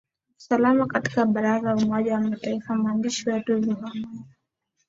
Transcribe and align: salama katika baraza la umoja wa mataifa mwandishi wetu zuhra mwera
salama 0.37 0.85
katika 0.87 1.25
baraza 1.25 1.69
la 1.73 1.75
umoja 1.75 2.13
wa 2.13 2.19
mataifa 2.21 2.75
mwandishi 2.75 3.29
wetu 3.29 3.61
zuhra 3.61 3.89
mwera 3.93 4.25